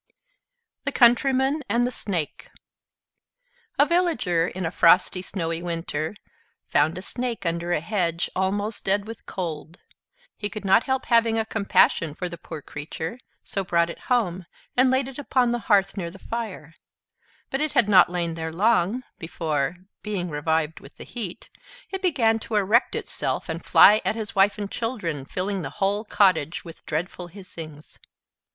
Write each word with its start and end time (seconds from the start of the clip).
THE 0.83 0.91
COUNTRYMAN 0.91 1.61
AND 1.69 1.83
THE 1.83 1.91
SNAKE 1.91 2.49
A 3.77 3.85
Villager, 3.85 4.47
in 4.47 4.65
a 4.65 4.71
frosty, 4.71 5.21
snowy 5.21 5.61
winter, 5.61 6.15
found 6.67 6.97
a 6.97 7.03
Snake 7.03 7.45
under 7.45 7.71
a 7.71 7.81
hedge, 7.81 8.27
almost 8.35 8.83
dead 8.83 9.05
with 9.05 9.27
cold. 9.27 9.77
He 10.35 10.49
could 10.49 10.65
not 10.65 10.85
help 10.85 11.05
having 11.05 11.37
a 11.37 11.45
compassion 11.45 12.15
for 12.15 12.27
the 12.29 12.39
poor 12.39 12.63
creature, 12.63 13.19
so 13.43 13.63
brought 13.63 13.91
it 13.91 13.99
home, 14.09 14.47
and 14.75 14.89
laid 14.89 15.07
it 15.07 15.19
upon 15.19 15.51
the 15.51 15.59
hearth, 15.69 15.95
near 15.95 16.09
the 16.09 16.17
fire; 16.17 16.73
but 17.51 17.61
it 17.61 17.73
had 17.73 17.87
not 17.87 18.09
lain 18.09 18.33
there 18.33 18.51
long, 18.51 19.03
before 19.19 19.75
(being 20.01 20.31
revived 20.31 20.79
with 20.79 20.97
the 20.97 21.03
heat) 21.03 21.51
it 21.91 22.01
began 22.01 22.39
to 22.39 22.55
erect 22.55 22.95
itself, 22.95 23.47
and 23.47 23.63
fly 23.63 24.01
at 24.03 24.15
his 24.15 24.33
wife 24.33 24.57
and 24.57 24.71
children, 24.71 25.25
filling 25.25 25.61
the 25.61 25.69
whole 25.77 26.03
cottage 26.03 26.65
with 26.65 26.83
dreadful 26.87 27.27
hissings. 27.27 27.99